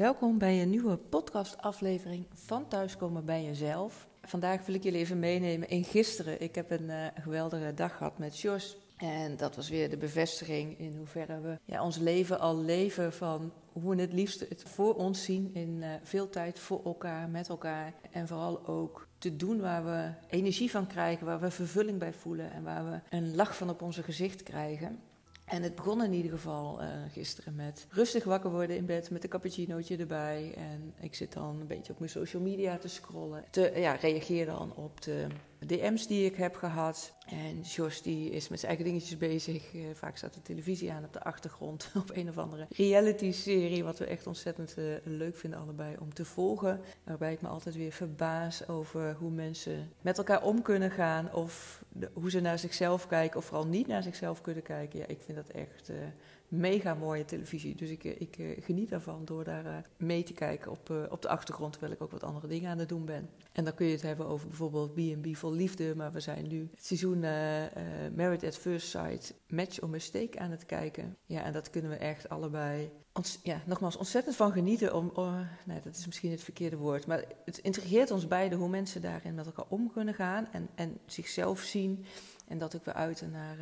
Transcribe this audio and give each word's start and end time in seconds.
Welkom 0.00 0.38
bij 0.38 0.62
een 0.62 0.70
nieuwe 0.70 0.96
podcastaflevering 0.96 2.26
van 2.34 2.68
Thuiskomen 2.68 3.24
bij 3.24 3.44
Jezelf. 3.44 4.08
Vandaag 4.22 4.66
wil 4.66 4.74
ik 4.74 4.82
jullie 4.82 4.98
even 4.98 5.18
meenemen 5.18 5.68
in 5.68 5.84
gisteren. 5.84 6.40
Ik 6.40 6.54
heb 6.54 6.70
een 6.70 6.88
uh, 6.88 7.06
geweldige 7.14 7.74
dag 7.74 7.96
gehad 7.96 8.18
met 8.18 8.40
Jos. 8.40 8.76
En 8.96 9.36
dat 9.36 9.56
was 9.56 9.68
weer 9.68 9.90
de 9.90 9.96
bevestiging 9.96 10.78
in 10.78 10.96
hoeverre 10.96 11.40
we 11.40 11.58
ja, 11.64 11.82
ons 11.82 11.96
leven 11.96 12.40
al 12.40 12.58
leven 12.58 13.12
van 13.12 13.52
hoe 13.72 13.94
we 13.94 14.00
het 14.00 14.12
liefst 14.12 14.40
het 14.40 14.62
voor 14.62 14.94
ons 14.94 15.24
zien 15.24 15.54
in 15.54 15.76
uh, 15.80 15.88
veel 16.02 16.30
tijd 16.30 16.58
voor 16.58 16.84
elkaar, 16.84 17.28
met 17.28 17.48
elkaar. 17.48 17.94
En 18.10 18.28
vooral 18.28 18.66
ook 18.66 19.06
te 19.18 19.36
doen 19.36 19.60
waar 19.60 19.84
we 19.84 20.10
energie 20.28 20.70
van 20.70 20.86
krijgen, 20.86 21.26
waar 21.26 21.40
we 21.40 21.50
vervulling 21.50 21.98
bij 21.98 22.12
voelen 22.12 22.52
en 22.52 22.62
waar 22.62 22.90
we 22.90 23.16
een 23.16 23.34
lach 23.34 23.56
van 23.56 23.70
op 23.70 23.82
onze 23.82 24.02
gezicht 24.02 24.42
krijgen. 24.42 24.98
En 25.50 25.62
het 25.62 25.74
begon 25.74 26.04
in 26.04 26.12
ieder 26.12 26.30
geval 26.30 26.82
uh, 26.82 26.88
gisteren 27.12 27.54
met 27.54 27.86
rustig 27.90 28.24
wakker 28.24 28.50
worden 28.50 28.76
in 28.76 28.86
bed 28.86 29.10
met 29.10 29.24
een 29.24 29.30
cappuccinootje 29.30 29.96
erbij. 29.96 30.54
En 30.56 30.94
ik 31.00 31.14
zit 31.14 31.32
dan 31.32 31.60
een 31.60 31.66
beetje 31.66 31.92
op 31.92 31.98
mijn 31.98 32.10
social 32.10 32.42
media 32.42 32.78
te 32.78 32.88
scrollen. 32.88 33.44
Te, 33.50 33.72
ja, 33.76 33.92
reageer 33.92 34.46
dan 34.46 34.74
op 34.74 35.02
de 35.02 35.26
DM's 35.66 36.06
die 36.06 36.24
ik 36.24 36.36
heb 36.36 36.56
gehad. 36.56 37.12
En 37.26 37.60
Jos 37.60 38.02
die 38.02 38.30
is 38.30 38.48
met 38.48 38.58
zijn 38.60 38.72
eigen 38.72 38.90
dingetjes 38.90 39.16
bezig. 39.16 39.74
Uh, 39.74 39.84
vaak 39.94 40.16
staat 40.16 40.34
de 40.34 40.42
televisie 40.42 40.92
aan 40.92 41.04
op 41.04 41.12
de 41.12 41.22
achtergrond 41.22 41.90
op 42.02 42.10
een 42.16 42.28
of 42.28 42.38
andere 42.38 42.66
reality-serie. 42.70 43.84
Wat 43.84 43.98
we 43.98 44.04
echt 44.04 44.26
ontzettend 44.26 44.74
uh, 44.78 44.94
leuk 45.04 45.36
vinden 45.36 45.60
allebei 45.60 45.96
om 46.00 46.14
te 46.14 46.24
volgen. 46.24 46.80
Waarbij 47.04 47.32
ik 47.32 47.40
me 47.40 47.48
altijd 47.48 47.74
weer 47.74 47.92
verbaas 47.92 48.68
over 48.68 49.14
hoe 49.18 49.30
mensen 49.30 49.92
met 50.00 50.18
elkaar 50.18 50.42
om 50.42 50.62
kunnen 50.62 50.90
gaan. 50.90 51.32
Of 51.34 51.84
hoe 52.12 52.30
ze 52.30 52.40
naar 52.40 52.58
zichzelf 52.58 53.06
kijken 53.06 53.38
of 53.38 53.44
vooral 53.44 53.66
niet 53.66 53.86
naar 53.86 54.02
zichzelf 54.02 54.40
kunnen 54.40 54.62
kijken. 54.62 54.98
Ja, 54.98 55.06
ik 55.06 55.20
vind 55.20 55.36
dat 55.36 55.48
echt 55.48 55.90
uh, 55.90 55.96
mega 56.50 56.94
mooie 56.94 57.24
televisie. 57.24 57.74
Dus 57.74 57.90
ik, 57.90 58.04
ik 58.04 58.64
geniet 58.64 58.88
daarvan 58.88 59.24
door 59.24 59.44
daar 59.44 59.88
mee 59.96 60.22
te 60.22 60.32
kijken 60.32 60.70
op, 60.70 61.08
op 61.10 61.22
de 61.22 61.28
achtergrond. 61.28 61.72
Terwijl 61.72 61.92
ik 61.92 62.02
ook 62.02 62.10
wat 62.10 62.22
andere 62.22 62.46
dingen 62.46 62.70
aan 62.70 62.78
het 62.78 62.88
doen 62.88 63.04
ben. 63.04 63.30
En 63.52 63.64
dan 63.64 63.74
kun 63.74 63.86
je 63.86 63.92
het 63.92 64.02
hebben 64.02 64.26
over 64.26 64.48
bijvoorbeeld 64.48 64.94
B&B 64.94 65.36
vol 65.36 65.52
liefde. 65.52 65.94
Maar 65.96 66.12
we 66.12 66.20
zijn 66.20 66.48
nu 66.48 66.68
het 66.70 66.86
seizoen 66.86 67.22
uh, 67.22 67.62
Married 68.16 68.44
at 68.44 68.56
First 68.56 68.88
Sight, 68.88 69.34
Match 69.48 69.80
or 69.80 69.88
Mistake 69.88 70.38
aan 70.38 70.50
het 70.50 70.66
kijken. 70.66 71.16
Ja, 71.26 71.42
en 71.42 71.52
dat 71.52 71.70
kunnen 71.70 71.90
we 71.90 71.96
echt 71.96 72.28
allebei, 72.28 72.90
ons, 73.12 73.38
ja, 73.42 73.62
nogmaals, 73.66 73.96
ontzettend 73.96 74.36
van 74.36 74.52
genieten. 74.52 74.94
Om, 74.94 75.10
oh, 75.14 75.40
nee, 75.66 75.80
dat 75.80 75.96
is 75.96 76.06
misschien 76.06 76.30
het 76.30 76.42
verkeerde 76.42 76.76
woord. 76.76 77.06
Maar 77.06 77.24
het 77.44 77.58
intrigeert 77.58 78.10
ons 78.10 78.26
beiden 78.26 78.58
hoe 78.58 78.68
mensen 78.68 79.02
daarin 79.02 79.34
met 79.34 79.46
elkaar 79.46 79.66
om 79.68 79.92
kunnen 79.92 80.14
gaan. 80.14 80.48
En, 80.52 80.68
en 80.74 80.98
zichzelf 81.06 81.60
zien. 81.60 82.04
En 82.48 82.58
dat 82.58 82.76
ook 82.76 82.84
weer 82.84 82.94
uiten 82.94 83.30
naar, 83.30 83.56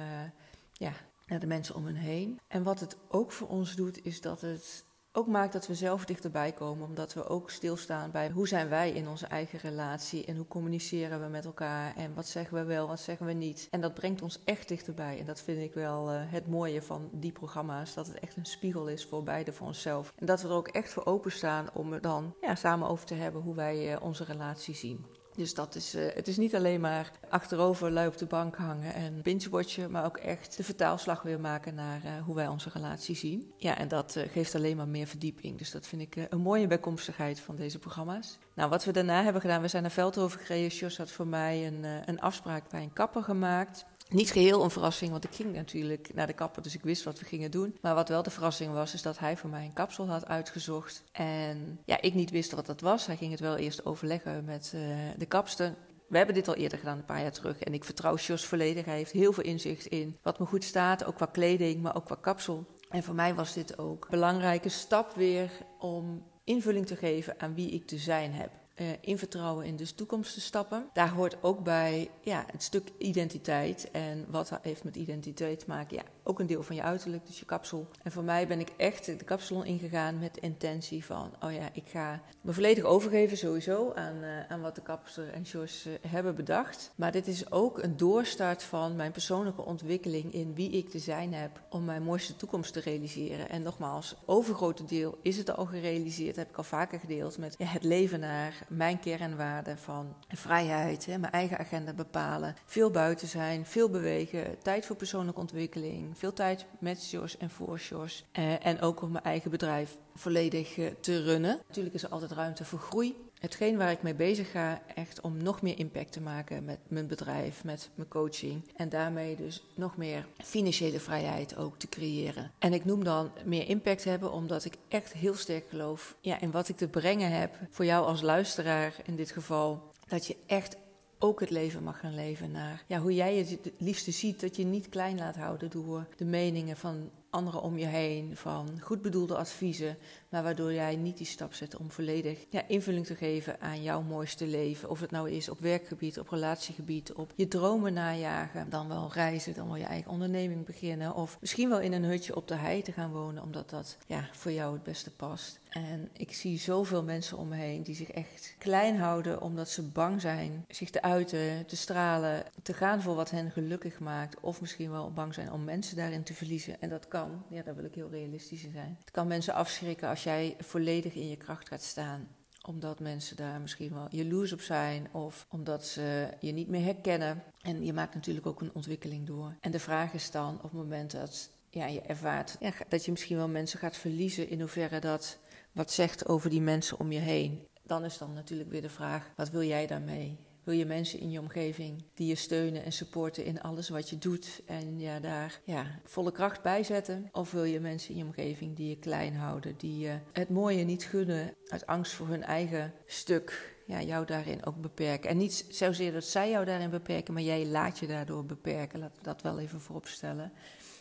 ja, 0.72 0.92
naar 1.28 1.40
de 1.40 1.46
mensen 1.46 1.74
om 1.74 1.86
hen 1.86 1.94
heen. 1.94 2.40
En 2.48 2.62
wat 2.62 2.80
het 2.80 2.96
ook 3.08 3.32
voor 3.32 3.48
ons 3.48 3.74
doet, 3.74 4.04
is 4.04 4.20
dat 4.20 4.40
het 4.40 4.86
ook 5.12 5.26
maakt 5.26 5.52
dat 5.52 5.66
we 5.66 5.74
zelf 5.74 6.04
dichterbij 6.04 6.52
komen, 6.52 6.86
omdat 6.86 7.14
we 7.14 7.28
ook 7.28 7.50
stilstaan 7.50 8.10
bij 8.10 8.30
hoe 8.30 8.48
zijn 8.48 8.68
wij 8.68 8.90
in 8.90 9.08
onze 9.08 9.26
eigen 9.26 9.58
relatie 9.58 10.24
en 10.24 10.36
hoe 10.36 10.46
communiceren 10.46 11.20
we 11.20 11.26
met 11.26 11.44
elkaar 11.44 11.96
en 11.96 12.14
wat 12.14 12.26
zeggen 12.26 12.56
we 12.56 12.64
wel, 12.64 12.88
wat 12.88 13.00
zeggen 13.00 13.26
we 13.26 13.32
niet. 13.32 13.68
En 13.70 13.80
dat 13.80 13.94
brengt 13.94 14.22
ons 14.22 14.44
echt 14.44 14.68
dichterbij 14.68 15.18
en 15.18 15.24
dat 15.24 15.40
vind 15.40 15.62
ik 15.62 15.74
wel 15.74 16.12
uh, 16.12 16.20
het 16.24 16.46
mooie 16.46 16.82
van 16.82 17.10
die 17.12 17.32
programma's, 17.32 17.94
dat 17.94 18.06
het 18.06 18.18
echt 18.18 18.36
een 18.36 18.46
spiegel 18.46 18.88
is 18.88 19.04
voor 19.06 19.22
beide, 19.22 19.52
voor 19.52 19.66
onszelf. 19.66 20.12
En 20.16 20.26
dat 20.26 20.42
we 20.42 20.48
er 20.48 20.54
ook 20.54 20.68
echt 20.68 20.92
voor 20.92 21.04
openstaan 21.04 21.66
om 21.74 21.92
er 21.92 22.00
dan 22.00 22.34
ja, 22.40 22.54
samen 22.54 22.88
over 22.88 23.06
te 23.06 23.14
hebben 23.14 23.42
hoe 23.42 23.54
wij 23.54 23.92
uh, 23.92 24.02
onze 24.02 24.24
relatie 24.24 24.74
zien. 24.74 25.06
Dus 25.38 25.54
dat 25.54 25.74
is, 25.74 25.94
uh, 25.94 26.02
het 26.14 26.28
is 26.28 26.36
niet 26.36 26.54
alleen 26.54 26.80
maar 26.80 27.10
achterover 27.28 27.90
lui 27.90 28.06
op 28.06 28.18
de 28.18 28.26
bank 28.26 28.56
hangen 28.56 28.94
en 28.94 29.22
binge-watchen, 29.22 29.90
maar 29.90 30.04
ook 30.04 30.16
echt 30.16 30.56
de 30.56 30.64
vertaalslag 30.64 31.22
weer 31.22 31.40
maken 31.40 31.74
naar 31.74 32.00
uh, 32.04 32.10
hoe 32.24 32.34
wij 32.34 32.46
onze 32.46 32.70
relatie 32.72 33.16
zien. 33.16 33.52
Ja, 33.56 33.78
en 33.78 33.88
dat 33.88 34.16
uh, 34.16 34.24
geeft 34.28 34.54
alleen 34.54 34.76
maar 34.76 34.88
meer 34.88 35.06
verdieping. 35.06 35.58
Dus 35.58 35.70
dat 35.70 35.86
vind 35.86 36.02
ik 36.02 36.26
een 36.28 36.40
mooie 36.40 36.66
bijkomstigheid 36.66 37.40
van 37.40 37.56
deze 37.56 37.78
programma's. 37.78 38.38
Nou, 38.54 38.70
wat 38.70 38.84
we 38.84 38.92
daarna 38.92 39.22
hebben 39.22 39.42
gedaan, 39.42 39.62
we 39.62 39.68
zijn 39.68 39.82
naar 39.82 39.90
Veldhoven 39.90 40.40
gereden. 40.40 40.68
Jos 40.68 40.96
had 40.96 41.10
voor 41.10 41.26
mij 41.26 41.66
een, 41.66 41.84
een 42.06 42.20
afspraak 42.20 42.68
bij 42.70 42.82
een 42.82 42.92
kapper 42.92 43.22
gemaakt. 43.22 43.84
Niet 44.08 44.30
geheel 44.30 44.62
een 44.64 44.70
verrassing, 44.70 45.10
want 45.10 45.24
ik 45.24 45.34
ging 45.34 45.54
natuurlijk 45.54 46.10
naar 46.14 46.26
de 46.26 46.32
kapper, 46.32 46.62
dus 46.62 46.74
ik 46.74 46.82
wist 46.82 47.04
wat 47.04 47.18
we 47.18 47.24
gingen 47.24 47.50
doen. 47.50 47.76
Maar 47.80 47.94
wat 47.94 48.08
wel 48.08 48.22
de 48.22 48.30
verrassing 48.30 48.72
was, 48.72 48.94
is 48.94 49.02
dat 49.02 49.18
hij 49.18 49.36
voor 49.36 49.50
mij 49.50 49.64
een 49.64 49.72
kapsel 49.72 50.08
had 50.08 50.26
uitgezocht. 50.26 51.04
En 51.12 51.80
ja, 51.84 52.00
ik 52.00 52.14
niet 52.14 52.30
wist 52.30 52.52
wat 52.52 52.66
dat 52.66 52.80
was. 52.80 53.06
Hij 53.06 53.16
ging 53.16 53.30
het 53.30 53.40
wel 53.40 53.56
eerst 53.56 53.86
overleggen 53.86 54.44
met 54.44 54.72
uh, 54.74 54.96
de 55.16 55.26
kapster. 55.26 55.74
We 56.06 56.16
hebben 56.16 56.34
dit 56.34 56.48
al 56.48 56.54
eerder 56.54 56.78
gedaan, 56.78 56.98
een 56.98 57.04
paar 57.04 57.20
jaar 57.20 57.32
terug. 57.32 57.58
En 57.58 57.74
ik 57.74 57.84
vertrouw 57.84 58.16
Jos 58.16 58.46
volledig. 58.46 58.84
Hij 58.84 58.96
heeft 58.96 59.12
heel 59.12 59.32
veel 59.32 59.44
inzicht 59.44 59.86
in 59.86 60.16
wat 60.22 60.38
me 60.38 60.46
goed 60.46 60.64
staat, 60.64 61.04
ook 61.04 61.16
qua 61.16 61.26
kleding, 61.26 61.82
maar 61.82 61.96
ook 61.96 62.04
qua 62.04 62.16
kapsel. 62.20 62.66
En 62.88 63.02
voor 63.02 63.14
mij 63.14 63.34
was 63.34 63.52
dit 63.52 63.78
ook 63.78 64.04
een 64.04 64.10
belangrijke 64.10 64.68
stap 64.68 65.14
weer 65.14 65.50
om 65.78 66.22
invulling 66.44 66.86
te 66.86 66.96
geven 66.96 67.34
aan 67.38 67.54
wie 67.54 67.70
ik 67.70 67.86
te 67.86 67.98
zijn 67.98 68.32
heb 68.32 68.50
uh, 68.80 68.86
in 69.00 69.18
vertrouwen 69.18 69.66
in 69.66 69.76
de 69.76 69.94
toekomst 69.94 70.34
te 70.34 70.40
stappen. 70.40 70.88
Daar 70.92 71.10
hoort 71.10 71.42
ook 71.42 71.62
bij 71.62 72.10
ja, 72.20 72.44
het 72.52 72.62
stuk 72.62 72.90
identiteit. 72.98 73.90
En 73.90 74.24
wat 74.28 74.58
heeft 74.62 74.84
met 74.84 74.96
identiteit 74.96 75.58
te 75.58 75.64
maken? 75.68 75.96
Ja, 75.96 76.02
ook 76.28 76.40
een 76.40 76.46
deel 76.46 76.62
van 76.62 76.76
je 76.76 76.82
uiterlijk, 76.82 77.26
dus 77.26 77.38
je 77.38 77.44
kapsel. 77.44 77.86
En 78.02 78.12
voor 78.12 78.22
mij 78.22 78.46
ben 78.46 78.60
ik 78.60 78.72
echt 78.76 79.04
de 79.06 79.24
kapsalon 79.24 79.64
ingegaan 79.64 80.18
met 80.18 80.34
de 80.34 80.40
intentie 80.40 81.04
van... 81.04 81.32
oh 81.40 81.52
ja, 81.52 81.68
ik 81.72 81.84
ga 81.86 82.20
me 82.40 82.52
volledig 82.52 82.84
overgeven 82.84 83.36
sowieso 83.36 83.92
aan, 83.94 84.16
uh, 84.16 84.28
aan 84.48 84.60
wat 84.60 84.74
de 84.74 84.82
kapster 84.82 85.32
en 85.32 85.42
Jos 85.42 85.86
uh, 85.86 85.92
hebben 86.06 86.34
bedacht. 86.34 86.92
Maar 86.94 87.12
dit 87.12 87.26
is 87.26 87.52
ook 87.52 87.82
een 87.82 87.96
doorstart 87.96 88.62
van 88.62 88.96
mijn 88.96 89.12
persoonlijke 89.12 89.64
ontwikkeling... 89.64 90.32
in 90.32 90.54
wie 90.54 90.70
ik 90.70 90.88
te 90.88 90.98
zijn 90.98 91.34
heb 91.34 91.60
om 91.70 91.84
mijn 91.84 92.02
mooiste 92.02 92.36
toekomst 92.36 92.72
te 92.72 92.80
realiseren. 92.80 93.48
En 93.48 93.62
nogmaals, 93.62 94.16
overgrote 94.26 94.84
deel 94.84 95.18
is 95.22 95.36
het 95.36 95.56
al 95.56 95.66
gerealiseerd. 95.66 96.36
Heb 96.36 96.48
ik 96.48 96.56
al 96.56 96.64
vaker 96.64 97.00
gedeeld 97.00 97.38
met 97.38 97.54
het 97.58 97.84
leven 97.84 98.20
naar 98.20 98.66
mijn 98.68 99.00
kernwaarden 99.00 99.78
van 99.78 100.14
vrijheid, 100.28 101.06
hè, 101.06 101.18
mijn 101.18 101.32
eigen 101.32 101.58
agenda 101.58 101.92
bepalen, 101.92 102.56
veel 102.64 102.90
buiten 102.90 103.28
zijn, 103.28 103.66
veel 103.66 103.90
bewegen, 103.90 104.58
tijd 104.62 104.86
voor 104.86 104.96
persoonlijke 104.96 105.40
ontwikkeling, 105.40 106.17
veel 106.18 106.32
tijd 106.32 106.64
met 106.78 107.10
Jos 107.10 107.36
en 107.36 107.50
voor 107.50 107.78
Jos 107.78 108.24
eh, 108.32 108.66
en 108.66 108.80
ook 108.80 109.02
om 109.02 109.10
mijn 109.10 109.24
eigen 109.24 109.50
bedrijf 109.50 109.96
volledig 110.14 110.76
uh, 110.76 110.90
te 111.00 111.22
runnen. 111.22 111.60
Natuurlijk 111.66 111.94
is 111.94 112.02
er 112.02 112.08
altijd 112.08 112.30
ruimte 112.30 112.64
voor 112.64 112.78
groei. 112.78 113.26
Hetgeen 113.38 113.76
waar 113.76 113.90
ik 113.90 114.02
mee 114.02 114.14
bezig 114.14 114.50
ga, 114.50 114.82
echt 114.94 115.20
om 115.20 115.42
nog 115.42 115.62
meer 115.62 115.78
impact 115.78 116.12
te 116.12 116.20
maken 116.20 116.64
met 116.64 116.78
mijn 116.88 117.06
bedrijf, 117.06 117.64
met 117.64 117.90
mijn 117.94 118.08
coaching. 118.08 118.62
En 118.76 118.88
daarmee 118.88 119.36
dus 119.36 119.64
nog 119.74 119.96
meer 119.96 120.26
financiële 120.38 121.00
vrijheid 121.00 121.56
ook 121.56 121.78
te 121.78 121.88
creëren. 121.88 122.50
En 122.58 122.72
ik 122.72 122.84
noem 122.84 123.04
dan 123.04 123.30
meer 123.44 123.68
impact 123.68 124.04
hebben, 124.04 124.32
omdat 124.32 124.64
ik 124.64 124.74
echt 124.88 125.12
heel 125.12 125.34
sterk 125.34 125.64
geloof 125.68 126.16
ja, 126.20 126.40
in 126.40 126.50
wat 126.50 126.68
ik 126.68 126.76
te 126.76 126.88
brengen 126.88 127.30
heb. 127.30 127.54
Voor 127.70 127.84
jou 127.84 128.06
als 128.06 128.20
luisteraar 128.20 128.94
in 129.04 129.16
dit 129.16 129.30
geval. 129.30 129.92
Dat 130.06 130.26
je 130.26 130.36
echt 130.46 130.76
ook 131.18 131.40
het 131.40 131.50
leven 131.50 131.82
mag 131.82 132.00
gaan 132.00 132.14
leven 132.14 132.50
naar 132.50 132.84
ja, 132.86 132.98
hoe 132.98 133.14
jij 133.14 133.36
het 133.36 133.72
liefste 133.78 134.10
ziet. 134.10 134.40
Dat 134.40 134.56
je 134.56 134.64
niet 134.64 134.88
klein 134.88 135.18
laat 135.18 135.36
houden 135.36 135.70
door 135.70 136.06
de 136.16 136.24
meningen 136.24 136.76
van 136.76 137.10
anderen 137.30 137.62
om 137.62 137.78
je 137.78 137.86
heen, 137.86 138.36
van 138.36 138.80
goed 138.80 139.02
bedoelde 139.02 139.36
adviezen, 139.36 139.96
maar 140.28 140.42
waardoor 140.42 140.72
jij 140.72 140.96
niet 140.96 141.16
die 141.16 141.26
stap 141.26 141.54
zet 141.54 141.76
om 141.76 141.90
volledig 141.90 142.38
ja, 142.50 142.62
invulling 142.66 143.06
te 143.06 143.14
geven 143.14 143.60
aan 143.60 143.82
jouw 143.82 144.02
mooiste 144.02 144.46
leven. 144.46 144.90
Of 144.90 145.00
het 145.00 145.10
nou 145.10 145.30
is 145.30 145.48
op 145.48 145.58
werkgebied, 145.58 146.18
op 146.18 146.28
relatiegebied, 146.28 147.12
op 147.12 147.32
je 147.36 147.48
dromen 147.48 147.92
najagen, 147.92 148.70
dan 148.70 148.88
wel 148.88 149.10
reizen, 149.12 149.54
dan 149.54 149.66
wel 149.66 149.76
je 149.76 149.84
eigen 149.84 150.10
onderneming 150.10 150.66
beginnen. 150.66 151.14
Of 151.14 151.36
misschien 151.40 151.68
wel 151.68 151.80
in 151.80 151.92
een 151.92 152.04
hutje 152.04 152.36
op 152.36 152.48
de 152.48 152.54
hei 152.54 152.82
te 152.82 152.92
gaan 152.92 153.12
wonen, 153.12 153.42
omdat 153.42 153.70
dat 153.70 153.96
ja, 154.06 154.28
voor 154.32 154.52
jou 154.52 154.72
het 154.72 154.82
beste 154.82 155.10
past. 155.10 155.60
En 155.68 156.08
ik 156.12 156.32
zie 156.32 156.58
zoveel 156.58 157.02
mensen 157.02 157.38
om 157.38 157.48
me 157.48 157.56
heen 157.56 157.82
die 157.82 157.94
zich 157.94 158.10
echt 158.10 158.54
klein 158.58 158.96
houden 158.96 159.42
omdat 159.42 159.68
ze 159.68 159.82
bang 159.82 160.20
zijn 160.20 160.64
zich 160.68 160.90
te 160.90 161.02
uiten, 161.02 161.66
te 161.66 161.76
stralen, 161.76 162.44
te 162.62 162.72
gaan 162.72 163.02
voor 163.02 163.14
wat 163.14 163.30
hen 163.30 163.50
gelukkig 163.50 163.98
maakt. 163.98 164.40
Of 164.40 164.60
misschien 164.60 164.90
wel 164.90 165.12
bang 165.12 165.34
zijn 165.34 165.52
om 165.52 165.64
mensen 165.64 165.96
daarin 165.96 166.22
te 166.22 166.34
verliezen. 166.34 166.80
En 166.80 166.88
dat 166.88 167.08
kan, 167.08 167.42
ja, 167.48 167.62
daar 167.62 167.74
wil 167.74 167.84
ik 167.84 167.94
heel 167.94 168.10
realistisch 168.10 168.64
in 168.64 168.72
zijn. 168.72 168.96
Het 169.00 169.10
kan 169.10 169.26
mensen 169.26 169.54
afschrikken 169.54 170.08
als 170.08 170.17
jij 170.22 170.56
volledig 170.58 171.14
in 171.14 171.28
je 171.28 171.36
kracht 171.36 171.68
gaat 171.68 171.82
staan 171.82 172.28
omdat 172.68 173.00
mensen 173.00 173.36
daar 173.36 173.60
misschien 173.60 173.94
wel 173.94 174.06
jaloers 174.10 174.52
op 174.52 174.60
zijn 174.60 175.08
of 175.12 175.46
omdat 175.50 175.86
ze 175.86 176.28
je 176.40 176.52
niet 176.52 176.68
meer 176.68 176.84
herkennen. 176.84 177.42
En 177.60 177.84
je 177.84 177.92
maakt 177.92 178.14
natuurlijk 178.14 178.46
ook 178.46 178.60
een 178.60 178.74
ontwikkeling 178.74 179.26
door. 179.26 179.56
En 179.60 179.70
de 179.70 179.78
vraag 179.78 180.12
is 180.12 180.30
dan 180.30 180.56
op 180.56 180.62
het 180.62 180.72
moment 180.72 181.10
dat 181.10 181.50
ja, 181.70 181.86
je 181.86 182.00
ervaart 182.00 182.56
dat 182.88 183.04
je 183.04 183.10
misschien 183.10 183.36
wel 183.36 183.48
mensen 183.48 183.78
gaat 183.78 183.96
verliezen, 183.96 184.48
in 184.48 184.60
hoeverre 184.60 185.00
dat 185.00 185.38
wat 185.72 185.92
zegt 185.92 186.28
over 186.28 186.50
die 186.50 186.60
mensen 186.60 186.98
om 186.98 187.12
je 187.12 187.18
heen. 187.18 187.66
Dan 187.82 188.04
is 188.04 188.18
dan 188.18 188.32
natuurlijk 188.32 188.70
weer 188.70 188.82
de 188.82 188.88
vraag: 188.88 189.30
wat 189.36 189.50
wil 189.50 189.62
jij 189.62 189.86
daarmee? 189.86 190.38
Wil 190.68 190.76
je 190.76 190.86
mensen 190.86 191.20
in 191.20 191.30
je 191.30 191.40
omgeving 191.40 192.04
die 192.14 192.26
je 192.26 192.34
steunen 192.34 192.84
en 192.84 192.92
supporten 192.92 193.44
in 193.44 193.60
alles 193.60 193.88
wat 193.88 194.10
je 194.10 194.18
doet 194.18 194.62
en 194.66 195.00
ja, 195.00 195.20
daar 195.20 195.60
ja, 195.64 196.00
volle 196.04 196.32
kracht 196.32 196.62
bij 196.62 196.82
zetten? 196.82 197.28
Of 197.32 197.50
wil 197.50 197.64
je 197.64 197.80
mensen 197.80 198.10
in 198.10 198.16
je 198.16 198.24
omgeving 198.24 198.76
die 198.76 198.88
je 198.88 198.98
klein 198.98 199.36
houden, 199.36 199.74
die 199.76 199.98
je 199.98 200.18
het 200.32 200.48
mooie 200.48 200.84
niet 200.84 201.04
gunnen 201.04 201.54
uit 201.68 201.86
angst 201.86 202.12
voor 202.12 202.28
hun 202.28 202.42
eigen 202.42 202.92
stuk? 203.06 203.76
Ja, 203.86 204.02
jou 204.02 204.26
daarin 204.26 204.64
ook 204.64 204.80
beperken. 204.80 205.30
En 205.30 205.36
niet 205.36 205.66
zozeer 205.68 206.12
dat 206.12 206.24
zij 206.24 206.50
jou 206.50 206.64
daarin 206.64 206.90
beperken, 206.90 207.34
maar 207.34 207.42
jij 207.42 207.66
laat 207.66 207.98
je 207.98 208.06
daardoor 208.06 208.44
beperken. 208.44 208.98
Laat 208.98 209.18
dat 209.22 209.42
wel 209.42 209.58
even 209.58 209.80
vooropstellen. 209.80 210.52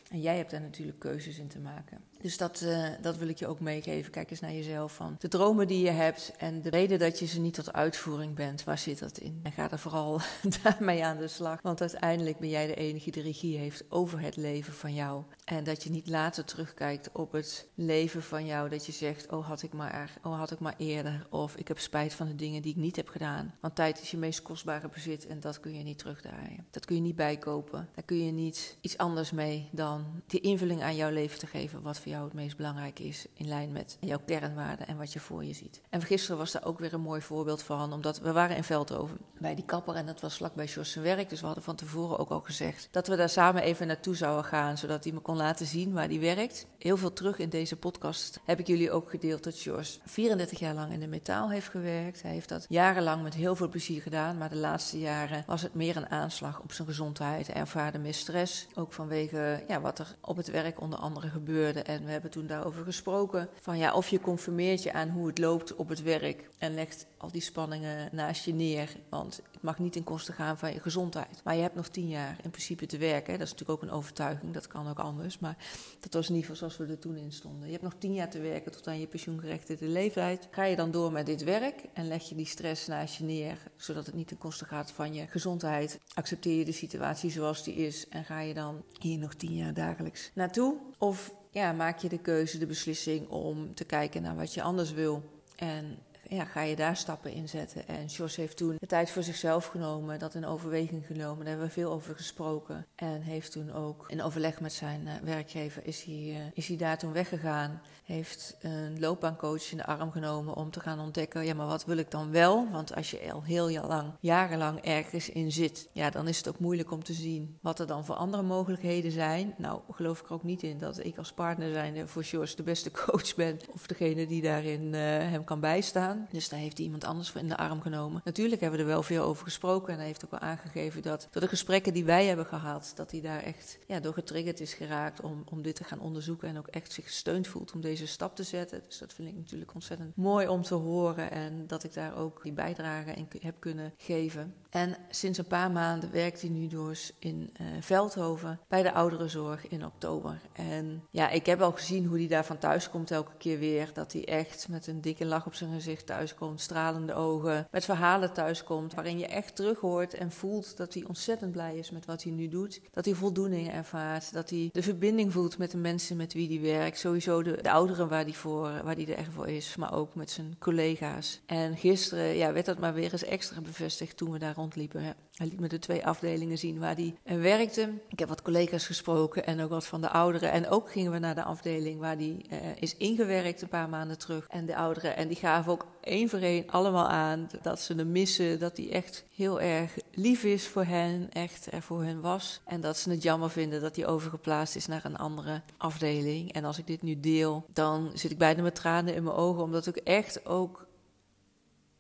En 0.10 0.22
jij 0.22 0.38
hebt 0.38 0.52
daar 0.52 0.62
natuurlijk 0.62 1.00
keuzes 1.00 1.38
in 1.38 1.48
te 1.48 1.60
maken. 1.60 2.02
Dus 2.22 2.38
dat, 2.38 2.62
uh, 2.62 2.88
dat 3.02 3.18
wil 3.18 3.28
ik 3.28 3.40
je 3.40 3.48
ook 3.48 3.60
meegeven. 3.60 4.12
Kijk 4.12 4.32
eens 4.32 4.40
naar 4.40 4.54
jezelf 4.54 4.96
van 4.96 5.16
de 5.20 5.28
dromen 5.28 5.68
die 5.68 5.84
je 5.84 5.90
hebt 5.90 6.34
en 6.38 6.62
de 6.62 6.70
reden 6.70 7.00
dat 7.00 7.20
je 7.20 7.26
ze 7.26 7.40
niet 7.40 7.54
tot 7.54 7.74
uitvoering 7.74 8.36
bent. 8.36 8.64
Waar 8.64 8.78
zit 8.78 9.00
dat 9.00 9.18
in? 9.18 9.40
En 9.44 9.52
ga 9.52 9.72
er 9.72 9.80
vooral 9.80 10.22
daarmee 10.64 11.06
aan 11.06 11.18
de 11.18 11.28
slag. 11.28 11.62
Want 11.62 11.82
uiteindelijk 11.82 12.40
ben 12.40 12.50
jij 12.50 12.68
de 12.68 12.76
enige 12.76 13.12
die 13.12 13.24
de 13.24 13.30
regie 13.30 13.58
heeft 13.58 13.84
over 13.90 14.20
het 14.20 14.36
leven 14.36 14.74
van 14.74 14.94
jou. 14.94 15.24
En 15.44 15.64
dat 15.64 15.84
je 15.84 15.90
niet 15.90 16.08
later 16.08 16.46
terugkijkt 16.46 17.12
op 17.12 17.32
het 17.32 17.68
leven 17.76 18.24
van 18.24 18.46
jou. 18.46 18.70
Dat 18.70 18.86
je 18.86 18.92
zegt, 18.92 19.32
oh 19.32 19.48
had 19.48 19.64
ik 19.64 19.74
maar, 19.74 20.20
oh 20.24 20.38
had 20.38 20.52
ik 20.52 20.60
maar 20.60 20.76
eerder. 20.78 21.28
Of 21.30 21.56
ik 21.56 21.68
heb 21.68 21.80
spijt 21.80 22.14
van 22.14 22.28
de 22.28 22.36
dingen 22.36 22.62
die 22.62 22.72
ik 22.72 22.78
niet 22.78 22.96
heb 22.96 23.08
gedaan. 23.08 23.56
Want 23.62 23.76
tijd 23.76 24.02
is 24.02 24.12
je 24.12 24.18
meest 24.18 24.42
kostbare 24.42 24.90
bezit 24.90 25.28
en 25.28 25.40
dat 25.40 25.60
kun 25.60 25.78
je 25.78 25.84
niet 25.84 25.98
terugdraaien. 25.98 26.66
Dat 26.72 26.86
kun 26.86 26.96
je 26.96 27.02
niet 27.02 27.16
bijkopen. 27.16 27.90
Daar 27.96 28.06
kun 28.06 28.26
je 28.26 28.32
niet 28.32 28.78
iets 28.82 28.98
anders 28.98 29.32
mee 29.32 29.70
dan 29.72 29.97
die 30.28 30.40
invulling 30.40 30.84
aan 30.84 30.96
jouw 30.96 31.12
leven 31.12 31.40
te 31.40 31.48
geven. 31.48 31.82
Wat 31.82 32.00
voor 32.00 32.12
jou 32.12 32.24
het 32.24 32.34
meest 32.34 32.58
belangrijk 32.58 33.00
is. 33.00 33.26
In 33.34 33.48
lijn 33.48 33.72
met 33.72 33.98
jouw 34.00 34.20
kernwaarden 34.26 34.88
en 34.88 34.98
wat 34.98 35.14
je 35.14 35.20
voor 35.20 35.44
je 35.44 35.54
ziet. 35.54 35.82
En 35.90 36.02
gisteren 36.02 36.38
was 36.38 36.52
daar 36.52 36.66
ook 36.66 36.80
weer 36.80 36.94
een 36.94 37.02
mooi 37.02 37.22
voorbeeld 37.22 37.64
van. 37.64 37.94
Omdat 37.94 38.20
we 38.20 38.32
waren 38.32 38.56
in 38.56 38.64
Veldhoven 38.64 39.18
bij 39.40 39.56
die 39.56 39.66
kapper 39.66 39.96
en 39.96 40.06
dat 40.06 40.22
was 40.22 40.38
vlakbij 40.38 40.66
Jos 40.66 40.92
zijn 40.92 41.06
werk. 41.06 41.30
Dus 41.30 41.40
we 41.40 41.46
hadden 41.46 41.64
van 41.64 41.76
tevoren 41.76 42.20
ook 42.20 42.30
al 42.30 42.42
gezegd 42.42 42.88
dat 42.92 43.08
we 43.08 43.16
daar 43.16 43.30
samen 43.30 43.62
even 43.62 43.88
naartoe 43.88 44.16
zouden 44.16 44.46
gaan. 44.46 44.78
Zodat 44.78 45.04
hij 45.04 45.14
me 45.14 45.20
kon 45.20 45.36
laten 45.36 45.66
zien 45.66 45.94
waar 45.94 46.08
hij 46.08 46.20
werkt. 46.20 46.66
Heel 46.78 46.98
veel 46.98 47.14
terug 47.14 47.38
in 47.38 47.50
deze 47.50 47.76
podcast 47.76 48.40
heb 48.46 48.60
ik 48.60 48.68
jullie 48.68 48.92
ook 48.92 49.10
gedeeld 49.10 49.44
dat 49.44 49.62
Jos 49.62 50.00
34 50.06 50.60
jaar 50.60 50.74
lang 50.74 50.94
in 50.94 51.00
de 51.00 51.08
metaal 51.08 51.50
heeft 51.50 51.70
gewerkt. 51.70 52.22
Hij 52.22 52.32
heeft 52.32 52.50
dat 52.50 52.66
jarenlang 52.70 53.24
met 53.24 53.34
heel 53.34 53.56
veel 53.56 53.70
plezier 53.70 54.02
gedaan. 54.02 54.38
Maar 54.38 54.50
de 54.50 54.56
laatste 54.56 55.00
jaren 55.00 55.44
was 55.48 55.62
het 55.62 55.74
meer 55.74 55.98
een 55.98 56.10
aanslag 56.10 56.62
op 56.62 56.72
zijn 56.72 56.88
gezondheid. 56.88 57.48
Hij 57.48 57.56
ervaarde 57.56 57.98
meer 57.98 58.14
stress. 58.14 58.68
Ook 58.76 58.94
vanwege 58.94 59.64
ja, 59.68 59.82
wat 59.88 60.00
er 60.00 60.16
op 60.22 60.38
het 60.38 60.52
werk 60.52 60.82
onder 60.82 61.00
andere 61.00 61.28
gebeurde. 61.28 61.82
En 61.82 62.06
we 62.06 62.12
hebben 62.12 62.32
toen 62.32 62.48
daarover 62.48 62.84
gesproken. 62.84 63.50
Van 63.62 63.78
ja, 63.78 63.94
of 63.94 64.10
je 64.10 64.20
conformeert 64.20 64.84
je 64.84 64.94
aan 64.94 65.10
hoe 65.10 65.28
het 65.28 65.38
loopt 65.38 65.76
op 65.76 65.90
het 65.90 66.02
werk. 66.04 66.50
En 66.58 66.74
legt 66.74 67.06
al 67.18 67.32
die 67.32 67.42
spanningen 67.42 68.10
naast 68.12 68.46
je 68.46 68.54
neer. 68.54 68.96
Want 69.10 69.42
het 69.52 69.62
mag 69.62 69.80
niet 69.80 69.94
ten 69.94 70.04
koste 70.04 70.32
gaan 70.32 70.58
van 70.58 70.74
je 70.74 70.80
gezondheid. 70.80 71.42
Maar 71.44 71.56
je 71.56 71.62
hebt 71.62 71.76
nog 71.76 71.88
tien 71.88 72.08
jaar 72.08 72.38
in 72.44 72.50
principe 72.50 72.86
te 72.86 72.98
werken. 72.98 73.34
Dat 73.40 73.48
is 73.48 73.52
natuurlijk 73.52 73.84
ook 73.84 73.90
een 73.90 73.96
overtuiging. 73.96 74.54
Dat 74.54 74.68
kan 74.68 74.90
ook 74.90 75.00
anders. 75.00 75.40
Maar 75.40 75.58
dat 76.00 76.14
was 76.14 76.30
in 76.30 76.36
ieder 76.36 76.50
geval 76.50 76.70
zoals 76.70 76.88
we 76.88 76.94
er 76.94 77.00
toen 77.00 77.18
in 77.18 77.32
stonden. 77.32 77.66
Je 77.66 77.72
hebt 77.72 77.84
nog 77.84 77.96
tien 77.98 78.14
jaar 78.14 78.30
te 78.30 78.40
werken 78.40 78.72
tot 78.72 78.88
aan 78.88 79.00
je 79.00 79.08
pensioengerechtigde 79.08 79.88
leeftijd. 79.88 80.48
Ga 80.52 80.64
je 80.64 80.76
dan 80.76 80.92
door 80.92 81.12
met 81.12 81.26
dit 81.26 81.44
werk 81.44 81.84
en 81.94 82.08
leg 82.08 82.30
je 82.30 82.36
die 82.36 82.46
stress 82.46 82.88
naast 82.88 83.16
je 83.16 83.24
neer. 83.24 83.58
Zodat 83.76 84.06
het 84.06 84.16
niet 84.16 84.28
ten 84.28 84.38
koste 84.38 84.66
gaat 84.66 84.92
van 84.92 85.14
je 85.14 85.28
gezondheid. 85.28 86.00
Accepteer 86.14 86.58
je 86.58 86.66
de 86.66 86.72
situatie 86.72 87.32
zoals 87.32 87.64
die 87.64 87.76
is. 87.76 88.08
En 88.10 88.26
ga 88.26 88.40
je 88.40 88.54
dan 88.54 88.84
hier 89.00 89.18
nog 89.18 89.34
tien 89.34 89.56
jaar 89.56 89.74
dagelijks 89.78 90.32
naartoe. 90.34 90.76
Of 90.98 91.34
ja, 91.52 91.72
maak 91.72 92.00
je 92.00 92.10
de 92.10 92.18
keuze, 92.18 92.58
de 92.58 92.66
beslissing 92.66 93.30
om 93.30 93.76
te 93.76 93.86
kijken 93.86 94.22
naar 94.22 94.36
wat 94.36 94.54
je 94.54 94.62
anders 94.62 94.92
wil. 94.92 95.24
En 95.56 95.98
ja, 96.30 96.46
ga 96.46 96.62
je 96.62 96.76
daar 96.76 96.96
stappen 96.96 97.32
in 97.32 97.50
zetten. 97.50 97.88
En 97.88 98.06
Jos 98.06 98.36
heeft 98.36 98.58
toen 98.58 98.76
de 98.80 98.88
tijd 98.88 99.10
voor 99.10 99.24
zichzelf 99.24 99.66
genomen, 99.66 100.20
dat 100.20 100.36
in 100.36 100.46
overweging 100.46 101.06
genomen. 101.06 101.38
Daar 101.38 101.48
hebben 101.48 101.68
we 101.68 101.74
veel 101.74 101.92
over 101.92 102.16
gesproken. 102.16 102.86
En 102.96 103.22
heeft 103.22 103.52
toen 103.52 103.72
ook 103.74 104.06
in 104.08 104.22
overleg 104.22 104.60
met 104.60 104.74
zijn 104.74 105.02
uh, 105.06 105.14
werkgever, 105.24 105.86
is 105.86 106.04
hij, 106.04 106.14
uh, 106.14 106.38
is 106.54 106.68
hij 106.68 106.78
daar 106.78 106.98
toen 106.98 107.14
weggegaan. 107.14 107.82
Heeft 108.04 108.58
een 108.62 109.00
loopbaancoach 109.00 109.72
in 109.72 109.78
de 109.78 109.86
arm 109.86 110.12
genomen 110.12 110.56
om 110.56 110.72
te 110.72 110.80
gaan 110.80 111.00
ontdekken, 111.00 111.46
ja, 111.46 111.54
maar 111.54 111.68
wat 111.68 111.86
wil 111.86 111.98
ik 111.98 112.12
dan 112.12 112.32
wel? 112.32 112.68
Want 112.72 112.96
als 112.96 113.12
je 113.12 113.34
al 113.34 113.44
heel 113.44 113.70
lang, 113.70 114.12
jarenlang 114.20 114.80
ergens 114.82 115.30
in 115.30 115.52
zit, 115.52 115.90
ja, 115.94 116.10
dan 116.10 116.28
is 116.28 116.38
het 116.38 116.48
ook 116.48 116.60
moeilijk 116.60 116.92
om 116.92 117.04
te 117.04 117.14
zien 117.14 117.58
wat 117.62 117.80
er 117.80 117.88
dan 117.88 118.06
voor 118.06 118.16
andere 118.16 118.44
mogelijkheden 118.44 119.12
zijn. 119.12 119.54
Nou, 119.58 119.82
geloof 119.92 120.20
ik 120.20 120.32
ook 120.32 120.44
niet 120.44 120.64
in 120.64 120.78
dat 120.78 121.06
ik 121.06 121.18
als 121.18 121.32
partner 121.32 121.74
zijnde 121.74 122.08
voor 122.08 122.24
Jos 122.24 122.56
de 122.56 122.64
beste 122.64 122.92
coach 123.06 123.36
ben. 123.36 123.60
Of 123.74 123.88
degene 123.88 124.28
die 124.28 124.42
daarin 124.42 124.82
uh, 124.82 125.00
hem 125.02 125.44
kan 125.44 125.60
bijstaan. 125.60 126.17
Dus 126.32 126.50
daar 126.50 126.60
heeft 126.60 126.78
hij 126.78 126.86
iemand 126.86 127.04
anders 127.04 127.34
in 127.34 127.48
de 127.48 127.58
arm 127.58 127.82
genomen. 127.82 128.22
Natuurlijk 128.24 128.62
hebben 128.62 128.80
we 128.80 128.86
er 128.86 128.92
wel 128.92 129.04
veel 129.04 129.24
over 129.24 129.44
gesproken. 129.44 129.94
En 129.94 129.98
hij 129.98 130.08
heeft 130.08 130.26
ook 130.26 130.32
wel 130.32 130.40
aangegeven 130.40 131.02
dat 131.02 131.28
door 131.32 131.42
de 131.42 131.48
gesprekken 131.48 131.94
die 131.94 132.06
wij 132.06 132.26
hebben 132.26 132.46
gehad, 132.46 132.92
dat 132.96 133.12
hij 133.12 133.22
daar 133.22 133.42
echt 133.42 133.80
ja, 133.88 134.00
door 134.00 134.14
getriggerd 134.14 134.60
is 134.60 134.74
geraakt 134.74 135.22
om, 135.22 135.44
om 135.50 135.62
dit 135.62 135.76
te 135.76 135.84
gaan 135.84 136.00
onderzoeken. 136.00 136.48
En 136.48 136.58
ook 136.58 136.68
echt 136.68 136.92
zich 136.94 137.06
gesteund 137.06 137.48
voelt 137.48 137.72
om 137.72 137.82
deze 137.82 138.08
stap 138.08 138.36
te 138.36 138.44
zetten. 138.44 138.82
Dus 138.88 138.98
dat 138.98 139.14
vind 139.14 139.28
ik 139.30 139.36
natuurlijk 139.36 139.74
ontzettend 139.74 140.16
mooi 140.16 140.48
om 140.48 140.62
te 140.62 140.76
horen. 140.76 141.32
En 141.32 141.68
dat 141.68 141.84
ik 141.84 141.94
daar 141.94 142.18
ook 142.18 142.44
die 142.44 142.54
bijdrage 142.54 143.12
in 143.12 143.28
heb 143.40 143.56
kunnen 143.60 143.94
geven. 143.98 144.54
En 144.70 144.98
sinds 145.10 145.38
een 145.38 145.48
paar 145.48 145.72
maanden 145.72 146.12
werkt 146.12 146.42
hij 146.42 146.50
nu 146.50 146.68
dus 146.68 147.14
in 147.20 147.54
uh, 147.62 147.68
Veldhoven 147.80 148.60
bij 148.68 148.84
de 148.84 148.94
ouderenzorg 148.94 149.68
in 149.68 149.86
oktober. 149.86 150.40
En 150.54 151.04
ja, 151.10 151.30
ik 151.30 151.46
heb 151.46 151.62
al 151.62 151.72
gezien 151.72 152.06
hoe 152.06 152.18
hij 152.18 152.28
daar 152.28 152.46
van 152.46 152.58
thuis 152.58 152.90
komt 152.90 153.12
elke 153.12 153.38
keer 153.38 153.60
weer. 153.60 153.90
Dat 153.94 154.14
hij 154.14 154.26
echt 154.26 154.68
met 154.70 154.88
een 154.88 155.02
dikke 155.02 155.26
lach 155.26 155.46
op 155.46 155.54
zijn 155.54 155.74
gezicht 155.74 156.07
thuiskomt, 156.08 156.62
stralende 156.62 157.14
ogen, 157.14 157.68
met 157.72 157.86
verhalen 157.86 158.34
thuiskomt. 158.34 158.94
Waarin 158.94 159.20
je 159.20 159.28
echt 159.28 159.56
terug 159.56 159.80
hoort 159.80 160.14
en 160.14 160.32
voelt 160.32 160.78
dat 160.78 160.94
hij 160.94 161.04
ontzettend 161.08 161.52
blij 161.52 161.78
is 161.78 161.92
met 161.92 162.06
wat 162.06 162.24
hij 162.24 162.32
nu 162.32 162.48
doet. 162.48 162.82
Dat 162.92 163.06
hij 163.06 163.14
voldoening 163.14 163.72
ervaart, 163.72 164.34
dat 164.34 164.50
hij 164.50 164.70
de 164.72 164.84
verbinding 164.84 165.32
voelt 165.32 165.58
met 165.58 165.72
de 165.72 165.78
mensen 165.78 166.18
met 166.18 166.34
wie 166.34 166.48
hij 166.48 166.78
werkt. 166.78 167.00
Sowieso 167.00 167.44
de, 167.44 167.62
de 167.62 167.72
ouderen 167.72 168.10
waar 168.10 168.24
hij, 168.24 168.34
voor, 168.34 168.62
waar 168.84 168.96
hij 168.96 169.08
er 169.08 169.18
echt 169.18 169.34
voor 169.34 169.48
is, 169.48 169.76
maar 169.76 169.94
ook 169.94 170.16
met 170.16 170.32
zijn 170.32 170.56
collega's. 170.60 171.42
En 171.46 171.78
gisteren 171.78 172.36
ja, 172.36 172.54
werd 172.54 172.66
dat 172.66 172.80
maar 172.80 172.94
weer 172.94 173.12
eens 173.12 173.24
extra 173.24 173.62
bevestigd 173.62 174.18
toen 174.18 174.32
we 174.32 174.40
daar 174.40 174.56
rondliepen. 174.56 175.16
Hij 175.38 175.48
liet 175.48 175.60
me 175.60 175.68
de 175.68 175.80
twee 175.80 176.06
afdelingen 176.06 176.58
zien 176.58 176.80
waar 176.80 176.96
hij 176.96 177.16
eh, 177.24 177.38
werkte. 177.38 177.94
Ik 178.08 178.20
heb 178.20 178.30
wat 178.30 178.42
collega's 178.42 178.86
gesproken 178.86 179.46
en 179.46 179.62
ook 179.62 179.70
wat 179.70 179.86
van 179.86 180.02
de 180.02 180.10
ouderen. 180.10 180.52
En 180.52 180.70
ook 180.70 180.92
gingen 180.92 181.12
we 181.12 181.20
naar 181.20 181.36
de 181.36 181.44
afdeling 181.44 182.00
waar 182.00 182.16
hij 182.16 182.46
uh, 182.50 182.58
is 182.80 182.98
ingewerkt 182.98 183.62
een 183.62 183.68
paar 183.68 183.90
maanden 183.90 184.18
terug. 184.18 184.48
En 184.50 184.66
de 184.66 184.76
ouderen, 184.76 185.16
en 185.16 185.28
die 185.28 185.38
gaven 185.38 185.72
ook 185.72 185.86
één 186.02 186.30
voor 186.30 186.40
één 186.40 186.70
allemaal 186.70 187.08
aan 187.08 187.48
dat 187.62 187.80
ze 187.80 187.94
hem 187.94 188.12
missen. 188.12 188.60
Dat 188.60 188.78
hij 188.78 188.92
echt 188.92 189.26
heel 189.36 189.62
erg 189.62 189.98
lief 190.12 190.44
is 190.44 190.68
voor 190.68 190.86
hen, 190.86 191.30
echt 191.32 191.72
er 191.72 191.82
voor 191.82 192.04
hen 192.04 192.22
was. 192.22 192.62
En 192.66 192.82
dat 192.82 192.98
ze 192.98 193.10
het 193.10 193.24
jammer 193.24 193.50
vinden 193.50 193.82
dat 193.82 193.96
hij 193.96 194.08
overgeplaatst 194.08 194.76
is 194.76 194.88
naar 194.88 195.06
een 195.06 195.18
andere 195.18 195.62
afdeling. 195.78 196.54
En 196.54 196.66
als 196.66 196.78
ik 196.78 196.88
dit 196.88 197.02
nu 197.02 197.20
deel, 197.20 197.66
dan 197.74 198.12
zit 198.14 198.32
ik 198.32 198.38
bijna 198.38 198.62
met 198.62 198.76
tranen 198.76 199.16
in 199.16 199.24
mijn 199.24 199.36
ogen, 199.36 199.64
omdat 199.64 199.88
ik 199.88 199.96
echt 199.96 200.46
ook 200.46 200.87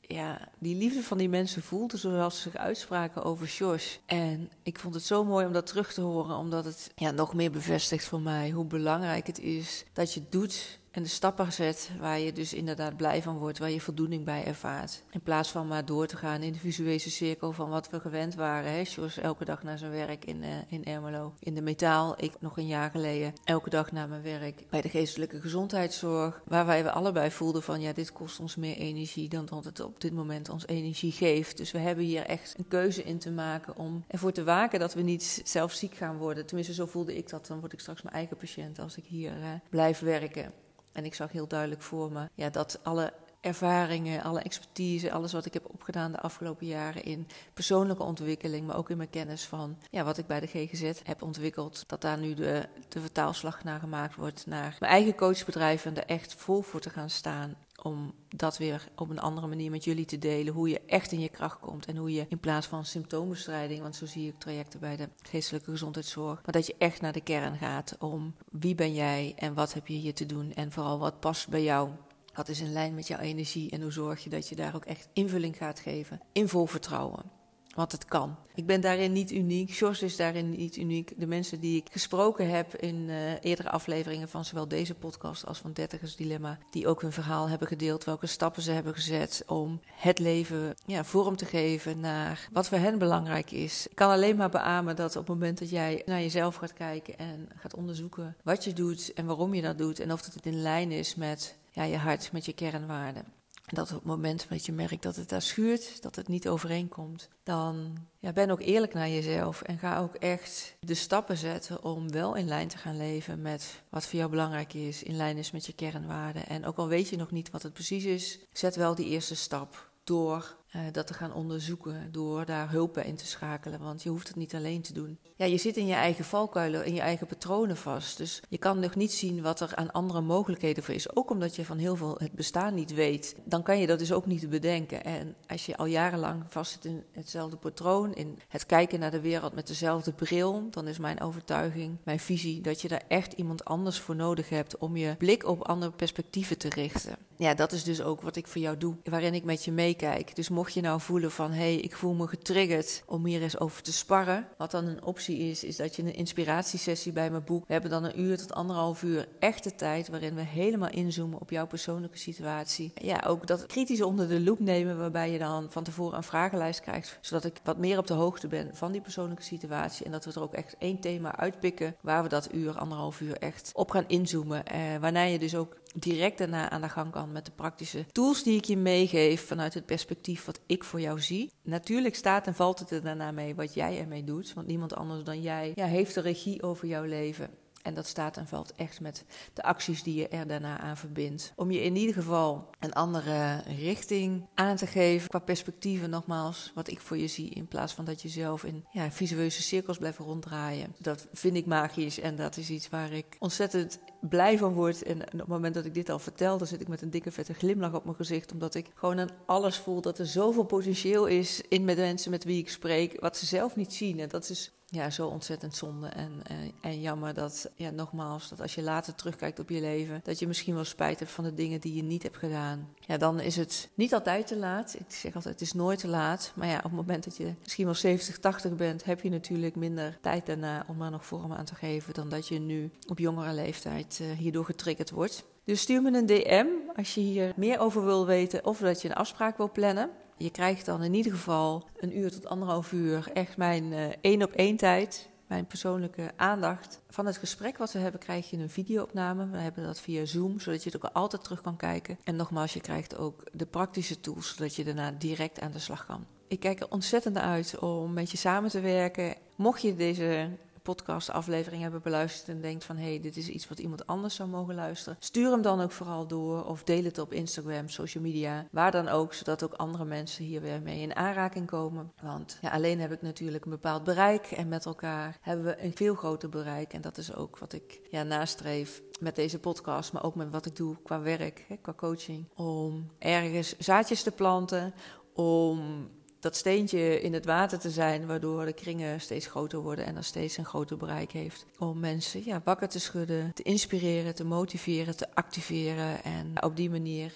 ja, 0.07 0.49
die 0.59 0.75
liefde 0.75 1.03
van 1.03 1.17
die 1.17 1.29
mensen 1.29 1.61
voelde 1.61 1.97
zoals 1.97 2.35
ze 2.35 2.41
zich 2.41 2.55
uitspraken 2.55 3.23
over 3.23 3.47
Josh. 3.47 3.95
En 4.05 4.51
ik 4.63 4.79
vond 4.79 4.93
het 4.93 5.03
zo 5.03 5.23
mooi 5.23 5.45
om 5.45 5.53
dat 5.53 5.67
terug 5.67 5.93
te 5.93 6.01
horen, 6.01 6.35
omdat 6.35 6.65
het 6.65 6.91
ja, 6.95 7.11
nog 7.11 7.33
meer 7.33 7.51
bevestigt 7.51 8.05
voor 8.05 8.21
mij 8.21 8.49
hoe 8.49 8.65
belangrijk 8.65 9.27
het 9.27 9.39
is 9.39 9.85
dat 9.93 10.13
je 10.13 10.21
doet 10.29 10.79
en 10.97 11.03
de 11.03 11.09
stappen 11.09 11.53
zet 11.53 11.89
waar 11.99 12.19
je 12.19 12.33
dus 12.33 12.53
inderdaad 12.53 12.97
blij 12.97 13.21
van 13.21 13.37
wordt, 13.37 13.57
waar 13.57 13.71
je 13.71 13.81
voldoening 13.81 14.25
bij 14.25 14.45
ervaart. 14.45 15.03
In 15.11 15.21
plaats 15.21 15.49
van 15.49 15.67
maar 15.67 15.85
door 15.85 16.07
te 16.07 16.17
gaan 16.17 16.41
in 16.41 16.53
de 16.53 16.59
visuele 16.59 16.99
cirkel 16.99 17.51
van 17.51 17.69
wat 17.69 17.89
we 17.89 17.99
gewend 17.99 18.35
waren. 18.35 18.71
Hè? 18.71 18.81
Jos 18.81 19.17
elke 19.17 19.45
dag 19.45 19.63
naar 19.63 19.77
zijn 19.77 19.91
werk 19.91 20.25
in, 20.25 20.43
uh, 20.43 20.47
in 20.67 20.85
Ermelo. 20.85 21.33
In 21.39 21.55
de 21.55 21.61
metaal, 21.61 22.23
ik 22.23 22.31
nog 22.39 22.57
een 22.57 22.67
jaar 22.67 22.91
geleden 22.91 23.33
elke 23.43 23.69
dag 23.69 23.91
naar 23.91 24.07
mijn 24.07 24.21
werk 24.21 24.63
bij 24.69 24.81
de 24.81 24.89
geestelijke 24.89 25.41
gezondheidszorg. 25.41 26.41
Waar 26.45 26.65
wij 26.65 26.83
we 26.83 26.91
allebei 26.91 27.31
voelden 27.31 27.63
van 27.63 27.81
ja, 27.81 27.93
dit 27.93 28.11
kost 28.11 28.39
ons 28.39 28.55
meer 28.55 28.75
energie 28.75 29.29
dan 29.29 29.45
dat 29.45 29.63
het 29.63 29.79
op 29.79 30.01
dit 30.01 30.13
moment 30.13 30.49
ons 30.49 30.67
energie 30.67 31.11
geeft. 31.11 31.57
Dus 31.57 31.71
we 31.71 31.79
hebben 31.79 32.03
hier 32.05 32.25
echt 32.25 32.53
een 32.57 32.67
keuze 32.67 33.03
in 33.03 33.17
te 33.17 33.31
maken 33.31 33.75
om 33.75 34.03
ervoor 34.07 34.31
te 34.31 34.43
waken 34.43 34.79
dat 34.79 34.93
we 34.93 35.01
niet 35.01 35.41
zelf 35.43 35.71
ziek 35.71 35.95
gaan 35.95 36.17
worden. 36.17 36.45
Tenminste, 36.45 36.73
zo 36.73 36.85
voelde 36.85 37.17
ik 37.17 37.29
dat. 37.29 37.47
Dan 37.47 37.59
word 37.59 37.73
ik 37.73 37.79
straks 37.79 38.01
mijn 38.01 38.15
eigen 38.15 38.37
patiënt 38.37 38.79
als 38.79 38.97
ik 38.97 39.05
hier 39.05 39.37
uh, 39.37 39.45
blijf 39.69 39.99
werken. 39.99 40.53
En 40.97 41.05
ik 41.05 41.13
zag 41.13 41.31
heel 41.31 41.47
duidelijk 41.47 41.81
voor 41.81 42.11
me 42.11 42.29
ja, 42.33 42.49
dat 42.49 42.79
alle 42.83 43.13
ervaringen, 43.41 44.23
alle 44.23 44.41
expertise, 44.41 45.11
alles 45.11 45.33
wat 45.33 45.45
ik 45.45 45.53
heb 45.53 45.69
opgedaan 45.69 46.11
de 46.11 46.19
afgelopen 46.19 46.67
jaren 46.67 47.03
in 47.03 47.27
persoonlijke 47.53 48.03
ontwikkeling, 48.03 48.67
maar 48.67 48.77
ook 48.77 48.89
in 48.89 48.97
mijn 48.97 49.09
kennis 49.09 49.45
van 49.45 49.77
ja, 49.89 50.03
wat 50.03 50.17
ik 50.17 50.27
bij 50.27 50.39
de 50.39 50.47
GGZ 50.47 50.91
heb 51.03 51.21
ontwikkeld, 51.21 51.83
dat 51.87 52.01
daar 52.01 52.17
nu 52.17 52.33
de, 52.33 52.65
de 52.87 52.99
vertaalslag 52.99 53.63
naar 53.63 53.79
gemaakt 53.79 54.15
wordt 54.15 54.45
naar 54.45 54.75
mijn 54.79 54.91
eigen 54.91 55.15
coachbedrijf 55.15 55.85
en 55.85 55.97
er 55.97 56.05
echt 56.05 56.33
vol 56.33 56.61
voor 56.61 56.79
te 56.79 56.89
gaan 56.89 57.09
staan 57.09 57.55
om 57.87 58.13
dat 58.27 58.57
weer 58.57 58.87
op 58.95 59.09
een 59.09 59.19
andere 59.19 59.47
manier 59.47 59.71
met 59.71 59.83
jullie 59.83 60.05
te 60.05 60.17
delen. 60.17 60.53
Hoe 60.53 60.69
je 60.69 60.81
echt 60.85 61.11
in 61.11 61.19
je 61.19 61.29
kracht 61.29 61.59
komt. 61.59 61.85
En 61.85 61.95
hoe 61.95 62.13
je 62.13 62.25
in 62.29 62.39
plaats 62.39 62.67
van 62.67 62.85
symptoombestrijding, 62.85 63.81
want 63.81 63.95
zo 63.95 64.05
zie 64.05 64.27
ik 64.27 64.39
trajecten 64.39 64.79
bij 64.79 64.97
de 64.97 65.09
geestelijke 65.21 65.71
gezondheidszorg. 65.71 66.41
Maar 66.43 66.53
dat 66.53 66.67
je 66.67 66.75
echt 66.77 67.01
naar 67.01 67.13
de 67.13 67.21
kern 67.21 67.57
gaat 67.57 67.95
om 67.99 68.35
wie 68.51 68.75
ben 68.75 68.93
jij 68.93 69.33
en 69.35 69.53
wat 69.53 69.73
heb 69.73 69.87
je 69.87 69.93
hier 69.93 70.13
te 70.13 70.25
doen. 70.25 70.53
En 70.53 70.71
vooral 70.71 70.99
wat 70.99 71.19
past 71.19 71.49
bij 71.49 71.63
jou. 71.63 71.89
Wat 72.33 72.47
is 72.47 72.61
in 72.61 72.73
lijn 72.73 72.95
met 72.95 73.07
jouw 73.07 73.19
energie 73.19 73.71
en 73.71 73.81
hoe 73.81 73.91
zorg 73.91 74.23
je 74.23 74.29
dat 74.29 74.49
je 74.49 74.55
daar 74.55 74.75
ook 74.75 74.85
echt 74.85 75.09
invulling 75.13 75.57
gaat 75.57 75.79
geven. 75.79 76.21
In 76.31 76.47
vol 76.47 76.65
vertrouwen. 76.65 77.36
Want 77.77 77.91
het 77.91 78.05
kan. 78.05 78.35
Ik 78.55 78.65
ben 78.65 78.81
daarin 78.81 79.11
niet 79.11 79.31
uniek. 79.31 79.69
Jos 79.69 80.01
is 80.01 80.15
daarin 80.15 80.49
niet 80.49 80.77
uniek. 80.77 81.13
De 81.17 81.27
mensen 81.27 81.59
die 81.59 81.77
ik 81.77 81.87
gesproken 81.91 82.49
heb 82.49 82.75
in 82.75 82.95
uh, 82.95 83.43
eerdere 83.43 83.69
afleveringen 83.69 84.29
van 84.29 84.45
zowel 84.45 84.67
deze 84.67 84.95
podcast 84.95 85.45
als 85.45 85.59
van 85.59 85.73
Dertigers 85.73 86.15
Dilemma, 86.15 86.57
die 86.69 86.87
ook 86.87 87.01
hun 87.01 87.11
verhaal 87.11 87.49
hebben 87.49 87.67
gedeeld, 87.67 88.03
welke 88.03 88.27
stappen 88.27 88.61
ze 88.61 88.71
hebben 88.71 88.93
gezet 88.93 89.43
om 89.47 89.79
het 89.91 90.19
leven 90.19 90.75
ja, 90.85 91.03
vorm 91.03 91.35
te 91.35 91.45
geven 91.45 91.99
naar 91.99 92.47
wat 92.51 92.67
voor 92.67 92.77
hen 92.77 92.97
belangrijk 92.97 93.51
is. 93.51 93.87
Ik 93.87 93.95
kan 93.95 94.09
alleen 94.09 94.35
maar 94.35 94.49
beamen 94.49 94.95
dat 94.95 95.15
op 95.15 95.27
het 95.27 95.39
moment 95.39 95.59
dat 95.59 95.69
jij 95.69 96.01
naar 96.05 96.21
jezelf 96.21 96.55
gaat 96.55 96.73
kijken 96.73 97.17
en 97.17 97.49
gaat 97.55 97.75
onderzoeken 97.75 98.35
wat 98.43 98.63
je 98.63 98.73
doet 98.73 99.13
en 99.13 99.25
waarom 99.25 99.53
je 99.53 99.61
dat 99.61 99.77
doet 99.77 99.99
en 99.99 100.11
of 100.11 100.25
het 100.25 100.45
in 100.45 100.61
lijn 100.61 100.91
is 100.91 101.15
met 101.15 101.57
ja, 101.71 101.83
je 101.83 101.97
hart, 101.97 102.31
met 102.31 102.45
je 102.45 102.53
kernwaarden 102.53 103.36
dat 103.75 103.89
op 103.89 103.95
het 103.95 104.05
moment 104.05 104.45
dat 104.49 104.65
je 104.65 104.71
merkt 104.71 105.03
dat 105.03 105.15
het 105.15 105.29
daar 105.29 105.41
schuurt, 105.41 106.01
dat 106.01 106.15
het 106.15 106.27
niet 106.27 106.47
overeenkomt, 106.47 107.29
dan 107.43 107.97
ja, 108.19 108.31
ben 108.31 108.49
ook 108.49 108.61
eerlijk 108.61 108.93
naar 108.93 109.09
jezelf 109.09 109.61
en 109.61 109.77
ga 109.77 109.99
ook 109.99 110.15
echt 110.15 110.75
de 110.79 110.93
stappen 110.93 111.37
zetten 111.37 111.83
om 111.83 112.11
wel 112.11 112.35
in 112.35 112.47
lijn 112.47 112.67
te 112.67 112.77
gaan 112.77 112.97
leven 112.97 113.41
met 113.41 113.83
wat 113.89 114.05
voor 114.05 114.19
jou 114.19 114.31
belangrijk 114.31 114.73
is, 114.73 115.03
in 115.03 115.15
lijn 115.15 115.37
is 115.37 115.51
met 115.51 115.65
je 115.65 115.73
kernwaarden. 115.73 116.47
En 116.47 116.65
ook 116.65 116.77
al 116.77 116.87
weet 116.87 117.09
je 117.09 117.17
nog 117.17 117.31
niet 117.31 117.51
wat 117.51 117.63
het 117.63 117.73
precies 117.73 118.03
is, 118.05 118.39
zet 118.51 118.75
wel 118.75 118.95
die 118.95 119.05
eerste 119.05 119.35
stap 119.35 119.89
door 120.03 120.55
uh, 120.75 120.81
dat 120.91 121.07
te 121.07 121.13
gaan 121.13 121.33
onderzoeken, 121.33 122.11
door 122.11 122.45
daar 122.45 122.71
hulp 122.71 122.93
bij 122.93 123.03
in 123.03 123.15
te 123.15 123.25
schakelen. 123.25 123.79
Want 123.79 124.03
je 124.03 124.09
hoeft 124.09 124.27
het 124.27 124.37
niet 124.37 124.55
alleen 124.55 124.81
te 124.81 124.93
doen. 124.93 125.19
Ja, 125.35 125.45
je 125.45 125.57
zit 125.57 125.77
in 125.77 125.87
je 125.87 125.93
eigen 125.93 126.25
valkuilen, 126.25 126.85
in 126.85 126.93
je 126.93 127.01
eigen 127.01 127.27
patronen 127.27 127.77
vast. 127.77 128.17
Dus 128.17 128.41
je 128.49 128.57
kan 128.57 128.79
nog 128.79 128.95
niet 128.95 129.11
zien 129.11 129.41
wat 129.41 129.59
er 129.59 129.75
aan 129.75 129.91
andere 129.91 130.21
mogelijkheden 130.21 130.83
voor 130.83 130.93
is. 130.93 131.15
Ook 131.15 131.29
omdat 131.29 131.55
je 131.55 131.65
van 131.65 131.77
heel 131.77 131.95
veel 131.95 132.15
het 132.19 132.31
bestaan 132.31 132.73
niet 132.73 132.93
weet. 132.93 133.35
Dan 133.45 133.63
kan 133.63 133.79
je 133.79 133.87
dat 133.87 133.99
dus 133.99 134.11
ook 134.11 134.25
niet 134.25 134.49
bedenken. 134.49 135.03
En 135.03 135.35
als 135.47 135.65
je 135.65 135.77
al 135.77 135.85
jarenlang 135.85 136.43
vast 136.47 136.71
zit 136.71 136.85
in 136.85 137.03
hetzelfde 137.11 137.57
patroon, 137.57 138.13
in 138.13 138.39
het 138.47 138.65
kijken 138.65 138.99
naar 138.99 139.11
de 139.11 139.21
wereld 139.21 139.53
met 139.53 139.67
dezelfde 139.67 140.13
bril, 140.13 140.67
dan 140.69 140.87
is 140.87 140.97
mijn 140.97 141.21
overtuiging, 141.21 141.97
mijn 142.03 142.19
visie, 142.19 142.61
dat 142.61 142.81
je 142.81 142.87
daar 142.87 143.03
echt 143.07 143.33
iemand 143.33 143.65
anders 143.65 143.99
voor 143.99 144.15
nodig 144.15 144.49
hebt 144.49 144.77
om 144.77 144.97
je 144.97 145.15
blik 145.17 145.45
op 145.45 145.67
andere 145.67 145.91
perspectieven 145.91 146.57
te 146.57 146.69
richten. 146.69 147.17
Ja, 147.37 147.53
dat 147.53 147.71
is 147.71 147.83
dus 147.83 148.01
ook 148.01 148.21
wat 148.21 148.35
ik 148.35 148.47
voor 148.47 148.61
jou 148.61 148.77
doe, 148.77 148.95
waarin 149.03 149.33
ik 149.33 149.43
met 149.43 149.65
je 149.65 149.71
meekijk. 149.71 150.35
Dus 150.35 150.49
mocht 150.57 150.73
je 150.73 150.81
nou 150.81 151.01
voelen 151.01 151.31
van 151.31 151.51
hé, 151.51 151.57
hey, 151.57 151.75
ik 151.75 151.95
voel 151.95 152.13
me 152.13 152.27
getriggerd 152.27 153.03
om 153.05 153.25
hier 153.25 153.41
eens 153.41 153.59
over 153.59 153.81
te 153.81 153.93
sparren. 153.93 154.47
Wat 154.57 154.71
dan 154.71 154.85
een 154.85 155.03
optie 155.03 155.37
is, 155.37 155.63
is 155.63 155.75
dat 155.75 155.95
je 155.95 156.01
een 156.01 156.15
inspiratiesessie 156.15 157.11
bij 157.11 157.31
me 157.31 157.39
boekt. 157.39 157.67
We 157.67 157.73
hebben 157.73 157.91
dan 157.91 158.03
een 158.03 158.19
uur 158.19 158.37
tot 158.37 158.53
anderhalf 158.53 159.03
uur 159.03 159.27
echte 159.39 159.75
tijd 159.75 160.07
waarin 160.07 160.35
we 160.35 160.41
helemaal 160.41 160.89
inzoomen 160.89 161.39
op 161.39 161.49
jouw 161.49 161.67
persoonlijke 161.67 162.17
situatie. 162.17 162.91
Ja, 162.95 163.23
ook 163.27 163.47
dat 163.47 163.65
kritisch 163.65 164.01
onder 164.01 164.27
de 164.27 164.41
loep 164.41 164.59
nemen, 164.59 164.97
waarbij 164.97 165.31
je 165.31 165.37
dan 165.37 165.67
van 165.69 165.83
tevoren 165.83 166.17
een 166.17 166.23
vragenlijst 166.23 166.79
krijgt, 166.79 167.17
zodat 167.21 167.45
ik 167.45 167.59
wat 167.63 167.77
meer 167.77 167.97
op 167.97 168.07
de 168.07 168.13
hoogte 168.13 168.47
ben 168.47 168.69
van 168.73 168.91
die 168.91 169.01
persoonlijke 169.01 169.43
situatie. 169.43 170.05
En 170.05 170.11
dat 170.11 170.25
we 170.25 170.31
er 170.31 170.41
ook 170.41 170.53
echt 170.53 170.75
één 170.79 170.99
thema 170.99 171.35
uitpikken 171.35 171.95
waar 172.01 172.23
we 172.23 172.29
dat 172.29 172.53
uur, 172.53 172.77
anderhalf 172.77 173.21
uur 173.21 173.37
echt 173.37 173.71
op 173.73 173.91
gaan 173.91 174.07
inzoomen. 174.07 174.65
Eh, 174.65 174.79
waarna 174.99 175.21
je 175.21 175.39
dus 175.39 175.55
ook 175.55 175.77
direct 175.99 176.37
daarna 176.37 176.69
aan 176.69 176.81
de 176.81 176.89
gang 176.89 177.11
kan 177.11 177.31
met 177.31 177.45
de 177.45 177.51
praktische 177.51 178.05
tools 178.11 178.43
die 178.43 178.57
ik 178.57 178.65
je 178.65 178.77
meegeef 178.77 179.47
vanuit 179.47 179.73
het 179.73 179.85
perspectief 179.85 180.45
wat 180.45 180.59
ik 180.65 180.83
voor 180.83 181.01
jou 181.01 181.21
zie. 181.21 181.51
Natuurlijk 181.63 182.15
staat 182.15 182.47
en 182.47 182.55
valt 182.55 182.79
het 182.79 182.91
er 182.91 183.03
daarna 183.03 183.31
mee 183.31 183.55
wat 183.55 183.73
jij 183.73 183.99
ermee 183.99 184.23
doet, 184.23 184.53
want 184.53 184.67
niemand 184.67 184.95
anders 184.95 185.23
dan 185.23 185.41
jij 185.41 185.71
ja, 185.75 185.85
heeft 185.85 186.13
de 186.13 186.21
regie 186.21 186.63
over 186.63 186.87
jouw 186.87 187.03
leven. 187.03 187.49
En 187.87 187.93
dat 187.93 188.07
staat 188.07 188.37
en 188.37 188.47
valt 188.47 188.73
echt 188.75 189.01
met 189.01 189.25
de 189.53 189.63
acties 189.63 190.03
die 190.03 190.15
je 190.15 190.27
er 190.27 190.47
daarna 190.47 190.79
aan 190.79 190.97
verbindt. 190.97 191.53
Om 191.55 191.71
je 191.71 191.81
in 191.81 191.95
ieder 191.95 192.13
geval 192.13 192.69
een 192.79 192.93
andere 192.93 193.63
richting 193.77 194.47
aan 194.53 194.75
te 194.75 194.87
geven 194.87 195.29
qua 195.29 195.39
perspectieven 195.39 196.09
nogmaals. 196.09 196.71
Wat 196.75 196.89
ik 196.89 196.99
voor 196.99 197.17
je 197.17 197.27
zie 197.27 197.49
in 197.49 197.67
plaats 197.67 197.93
van 197.93 198.05
dat 198.05 198.21
je 198.21 198.29
zelf 198.29 198.63
in 198.63 198.85
ja, 198.91 199.11
visueuze 199.11 199.61
cirkels 199.61 199.97
blijft 199.97 200.17
ronddraaien. 200.17 200.95
Dat 200.97 201.27
vind 201.33 201.55
ik 201.55 201.65
magisch 201.65 202.19
en 202.19 202.35
dat 202.35 202.57
is 202.57 202.69
iets 202.69 202.89
waar 202.89 203.11
ik 203.11 203.35
ontzettend 203.39 203.99
blij 204.21 204.57
van 204.57 204.73
word. 204.73 205.03
En 205.03 205.21
op 205.21 205.31
het 205.31 205.47
moment 205.47 205.73
dat 205.73 205.85
ik 205.85 205.93
dit 205.93 206.09
al 206.09 206.19
vertel, 206.19 206.57
dan 206.57 206.67
zit 206.67 206.81
ik 206.81 206.87
met 206.87 207.01
een 207.01 207.09
dikke 207.09 207.31
vette 207.31 207.53
glimlach 207.53 207.93
op 207.93 208.03
mijn 208.03 208.15
gezicht. 208.15 208.51
Omdat 208.51 208.75
ik 208.75 208.91
gewoon 208.95 209.19
aan 209.19 209.29
alles 209.45 209.77
voel 209.77 210.01
dat 210.01 210.19
er 210.19 210.27
zoveel 210.27 210.63
potentieel 210.63 211.25
is 211.25 211.61
in 211.69 211.85
met 211.85 211.97
mensen 211.97 212.31
met 212.31 212.43
wie 212.43 212.59
ik 212.59 212.69
spreek. 212.69 213.19
Wat 213.21 213.37
ze 213.37 213.45
zelf 213.45 213.75
niet 213.75 213.93
zien. 213.93 214.19
En 214.19 214.29
dat 214.29 214.49
is 214.49 214.71
ja, 214.89 215.09
zo 215.09 215.27
ontzettend 215.27 215.75
zonde 215.75 216.07
en, 216.07 216.31
en, 216.43 216.71
eh, 216.81 216.91
en, 216.91 217.01
jammer 217.01 217.33
dat, 217.33 217.69
ja, 217.75 217.89
nogmaals, 217.89 218.49
dat 218.49 218.61
als 218.61 218.75
je 218.75 218.81
later 218.81 219.15
terugkijkt 219.15 219.59
op 219.59 219.69
je 219.69 219.81
leven, 219.81 220.21
dat 220.23 220.39
je 220.39 220.47
misschien 220.47 220.75
wel 220.75 220.83
spijt 220.83 221.19
hebt 221.19 221.31
van 221.31 221.43
de 221.43 221.53
dingen 221.53 221.81
die 221.81 221.95
je 221.95 222.03
niet 222.03 222.23
hebt 222.23 222.37
gedaan. 222.37 222.89
Ja, 222.99 223.17
dan 223.17 223.39
is 223.39 223.55
het 223.55 223.89
niet 223.93 224.13
altijd 224.13 224.47
te 224.47 224.57
laat. 224.57 224.95
Ik 224.99 225.05
zeg 225.15 225.35
altijd, 225.35 225.53
het 225.53 225.63
is 225.63 225.73
nooit 225.73 225.99
te 225.99 226.07
laat. 226.07 226.51
Maar 226.55 226.67
ja, 226.67 226.77
op 226.77 226.83
het 226.83 226.91
moment 226.91 227.23
dat 227.23 227.37
je 227.37 227.53
misschien 227.63 227.85
wel 227.85 227.93
70, 227.93 228.37
80 228.37 228.75
bent, 228.75 229.03
heb 229.03 229.21
je 229.21 229.29
natuurlijk 229.29 229.75
minder 229.75 230.17
tijd 230.21 230.45
daarna 230.45 230.85
om 230.87 231.01
er 231.01 231.11
nog 231.11 231.25
vorm 231.25 231.53
aan 231.53 231.65
te 231.65 231.75
geven 231.75 232.13
dan 232.13 232.29
dat 232.29 232.47
je 232.47 232.59
nu 232.59 232.91
op 233.07 233.19
jongere 233.19 233.53
leeftijd 233.53 234.19
uh, 234.21 234.31
hierdoor 234.31 234.65
getriggerd 234.65 235.09
wordt. 235.09 235.45
Dus 235.63 235.81
stuur 235.81 236.01
me 236.01 236.17
een 236.17 236.25
DM 236.25 236.65
als 236.95 237.13
je 237.13 237.21
hier 237.21 237.53
meer 237.55 237.79
over 237.79 238.05
wil 238.05 238.25
weten 238.25 238.65
of 238.65 238.77
dat 238.79 239.01
je 239.01 239.09
een 239.09 239.15
afspraak 239.15 239.57
wil 239.57 239.71
plannen. 239.71 240.09
Je 240.37 240.49
krijgt 240.49 240.85
dan 240.85 241.03
in 241.03 241.13
ieder 241.13 241.31
geval 241.31 241.83
een 241.97 242.17
uur 242.17 242.31
tot 242.31 242.47
anderhalf 242.47 242.91
uur 242.91 243.29
echt 243.33 243.57
mijn 243.57 243.83
uh, 243.83 244.05
één 244.21 244.43
op 244.43 244.51
één 244.51 244.77
tijd. 244.77 245.29
Mijn 245.47 245.65
persoonlijke 245.65 246.31
aandacht. 246.35 247.01
Van 247.09 247.25
het 247.25 247.37
gesprek 247.37 247.77
wat 247.77 247.91
we 247.91 247.99
hebben, 247.99 248.19
krijg 248.19 248.49
je 248.49 248.57
een 248.57 248.69
videoopname. 248.69 249.49
We 249.49 249.57
hebben 249.57 249.83
dat 249.83 249.99
via 249.99 250.25
Zoom, 250.25 250.59
zodat 250.59 250.83
je 250.83 250.89
het 250.89 251.05
ook 251.05 251.11
altijd 251.13 251.43
terug 251.43 251.61
kan 251.61 251.77
kijken. 251.77 252.17
En 252.23 252.35
nogmaals, 252.35 252.73
je 252.73 252.81
krijgt 252.81 253.17
ook 253.17 253.43
de 253.53 253.65
praktische 253.65 254.19
tools, 254.19 254.55
zodat 254.55 254.75
je 254.75 254.83
daarna 254.83 255.11
direct 255.11 255.59
aan 255.59 255.71
de 255.71 255.79
slag 255.79 256.05
kan. 256.05 256.25
Ik 256.47 256.59
kijk 256.59 256.79
er 256.79 256.89
ontzettend 256.89 257.37
uit 257.37 257.79
om 257.79 258.13
met 258.13 258.31
je 258.31 258.37
samen 258.37 258.69
te 258.69 258.79
werken. 258.79 259.35
Mocht 259.55 259.81
je 259.81 259.95
deze 259.95 260.49
podcastaflevering 260.87 261.81
hebben 261.81 262.01
beluisterd 262.01 262.49
en 262.49 262.61
denkt 262.61 262.83
van 262.83 262.97
hé, 262.97 263.09
hey, 263.09 263.19
dit 263.19 263.37
is 263.37 263.49
iets 263.49 263.67
wat 263.67 263.79
iemand 263.79 264.07
anders 264.07 264.35
zou 264.35 264.49
mogen 264.49 264.75
luisteren, 264.75 265.17
stuur 265.19 265.51
hem 265.51 265.61
dan 265.61 265.81
ook 265.81 265.91
vooral 265.91 266.27
door 266.27 266.65
of 266.65 266.83
deel 266.83 267.03
het 267.03 267.17
op 267.17 267.33
Instagram, 267.33 267.89
social 267.89 268.23
media, 268.23 268.67
waar 268.71 268.91
dan 268.91 269.07
ook, 269.07 269.33
zodat 269.33 269.63
ook 269.63 269.73
andere 269.73 270.05
mensen 270.05 270.43
hier 270.43 270.61
weer 270.61 270.81
mee 270.81 270.99
in 271.01 271.15
aanraking 271.15 271.65
komen. 271.67 272.11
Want 272.21 272.57
ja, 272.61 272.69
alleen 272.69 272.99
heb 272.99 273.11
ik 273.11 273.21
natuurlijk 273.21 273.65
een 273.65 273.71
bepaald 273.71 274.03
bereik 274.03 274.45
en 274.51 274.67
met 274.67 274.85
elkaar 274.85 275.37
hebben 275.41 275.65
we 275.65 275.83
een 275.83 275.95
veel 275.95 276.15
groter 276.15 276.49
bereik. 276.49 276.93
En 276.93 277.01
dat 277.01 277.17
is 277.17 277.35
ook 277.35 277.57
wat 277.57 277.73
ik 277.73 278.01
ja, 278.09 278.23
nastreef 278.23 279.01
met 279.19 279.35
deze 279.35 279.59
podcast, 279.59 280.13
maar 280.13 280.23
ook 280.23 280.35
met 280.35 280.51
wat 280.51 280.65
ik 280.65 280.75
doe 280.75 280.97
qua 281.03 281.21
werk, 281.21 281.65
hè, 281.67 281.75
qua 281.75 281.93
coaching, 281.93 282.49
om 282.55 283.11
ergens 283.19 283.77
zaadjes 283.77 284.23
te 284.23 284.31
planten, 284.31 284.93
om 285.33 286.09
dat 286.39 286.55
steentje 286.55 287.21
in 287.21 287.33
het 287.33 287.45
water 287.45 287.79
te 287.79 287.89
zijn, 287.89 288.25
waardoor 288.25 288.65
de 288.65 288.73
kringen 288.73 289.21
steeds 289.21 289.47
groter 289.47 289.79
worden 289.79 290.05
en 290.05 290.15
er 290.15 290.23
steeds 290.23 290.57
een 290.57 290.65
groter 290.65 290.97
bereik 290.97 291.31
heeft. 291.31 291.65
Om 291.77 291.99
mensen 291.99 292.45
ja, 292.45 292.61
wakker 292.63 292.87
te 292.87 292.99
schudden, 292.99 293.53
te 293.53 293.63
inspireren, 293.63 294.35
te 294.35 294.45
motiveren, 294.45 295.17
te 295.17 295.27
activeren 295.33 296.23
en 296.23 296.63
op 296.63 296.75
die 296.75 296.89
manier 296.89 297.33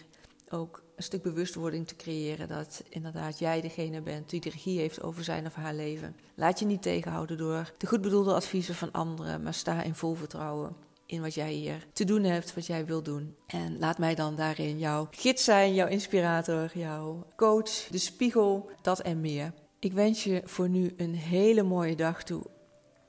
ook 0.50 0.84
een 0.96 1.04
stuk 1.04 1.22
bewustwording 1.22 1.88
te 1.88 1.96
creëren 1.96 2.48
dat 2.48 2.84
inderdaad 2.90 3.40
jij 3.40 3.62
degene 3.62 4.02
bent 4.02 4.30
die 4.30 4.40
de 4.40 4.50
regie 4.50 4.80
heeft 4.80 5.02
over 5.02 5.24
zijn 5.24 5.46
of 5.46 5.54
haar 5.54 5.74
leven. 5.74 6.16
Laat 6.36 6.60
je 6.60 6.66
niet 6.66 6.82
tegenhouden 6.82 7.38
door 7.38 7.72
de 7.78 7.88
goed 7.88 8.02
bedoelde 8.02 8.34
adviezen 8.34 8.76
van 8.76 8.92
anderen, 8.92 9.44
maar 9.44 9.54
sta 9.54 9.84
in 9.84 9.96
vol 9.96 10.14
vertrouwen 10.14 10.76
in 11.12 11.22
wat 11.22 11.34
jij 11.34 11.52
hier 11.52 11.88
te 11.94 12.04
doen 12.04 12.24
hebt, 12.24 12.56
wat 12.56 12.66
jij 12.66 12.86
wil 12.86 13.04
doen. 13.04 13.36
En 13.48 13.80
laat 13.80 13.98
mij 13.98 14.16
dan 14.16 14.36
daarin 14.36 14.80
jouw 14.80 15.08
gids 15.12 15.44
zijn, 15.44 15.74
jouw 15.74 15.88
inspirator, 15.88 16.72
jouw 16.74 17.26
coach, 17.36 17.88
de 17.90 17.98
spiegel, 17.98 18.70
dat 18.82 19.00
en 19.00 19.22
meer. 19.22 19.54
Ik 19.80 19.94
wens 19.94 20.24
je 20.24 20.42
voor 20.46 20.70
nu 20.70 20.94
een 20.98 21.16
hele 21.16 21.64
mooie 21.64 21.96
dag 21.96 22.24
toe, 22.24 22.44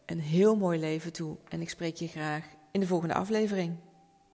een 0.06 0.20
heel 0.20 0.56
mooi 0.56 0.78
leven 0.80 1.12
toe 1.12 1.36
en 1.48 1.60
ik 1.60 1.70
spreek 1.70 1.96
je 1.96 2.06
graag 2.06 2.44
in 2.72 2.80
de 2.80 2.86
volgende 2.86 3.14
aflevering. 3.14 3.76